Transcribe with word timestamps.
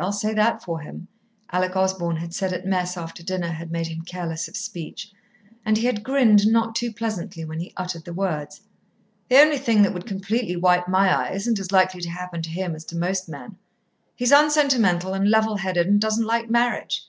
I'll 0.00 0.10
say 0.10 0.32
that 0.32 0.62
for 0.62 0.80
him," 0.80 1.06
Alec 1.50 1.76
Osborn 1.76 2.16
had 2.16 2.32
said 2.32 2.54
at 2.54 2.64
mess 2.64 2.96
after 2.96 3.22
dinner 3.22 3.48
had 3.50 3.70
made 3.70 3.88
him 3.88 4.00
careless 4.06 4.48
of 4.48 4.56
speech, 4.56 5.10
and 5.66 5.76
he 5.76 5.84
had 5.84 6.02
grinned 6.02 6.46
not 6.46 6.74
too 6.74 6.90
pleasantly 6.94 7.44
when 7.44 7.60
he 7.60 7.74
uttered 7.76 8.06
the 8.06 8.14
words. 8.14 8.62
"The 9.28 9.38
only 9.38 9.58
thing 9.58 9.82
that 9.82 9.92
would 9.92 10.06
completely 10.06 10.56
wipe 10.56 10.88
my 10.88 11.14
eye 11.14 11.34
isn't 11.34 11.58
as 11.58 11.72
likely 11.72 12.00
to 12.00 12.08
happen 12.10 12.40
to 12.40 12.48
him 12.48 12.74
as 12.74 12.86
to 12.86 12.96
most 12.96 13.28
men. 13.28 13.58
He's 14.16 14.32
unsentimental 14.32 15.12
and 15.12 15.28
level 15.30 15.56
headed, 15.56 15.86
and 15.86 16.00
doesn't 16.00 16.24
like 16.24 16.48
marriage. 16.48 17.06